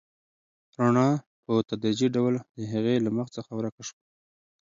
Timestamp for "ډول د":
2.15-2.59